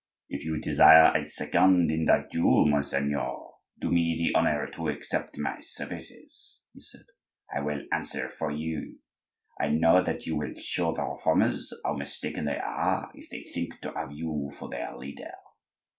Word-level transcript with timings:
"If 0.29 0.43
you 0.45 0.59
desire 0.59 1.15
a 1.15 1.23
second 1.23 1.91
in 1.91 2.05
that 2.05 2.31
duel, 2.31 2.65
monseigneur, 2.67 3.51
do 3.79 3.91
me 3.91 4.17
the 4.17 4.35
honor 4.35 4.65
to 4.73 4.87
accept 4.87 5.37
my 5.37 5.59
services," 5.59 6.63
he 6.73 6.81
said. 6.81 7.05
"I 7.55 7.59
will 7.59 7.83
answer 7.91 8.27
for 8.27 8.49
you; 8.49 8.97
I 9.59 9.67
know 9.69 10.01
that 10.01 10.25
you 10.25 10.35
will 10.37 10.55
show 10.57 10.91
the 10.91 11.03
Reformers 11.03 11.71
how 11.85 11.93
mistaken 11.93 12.45
they 12.45 12.57
are 12.57 13.11
if 13.13 13.29
they 13.29 13.43
think 13.43 13.79
to 13.81 13.91
have 13.93 14.11
you 14.11 14.49
for 14.57 14.69
their 14.69 14.95
leader." 14.97 15.33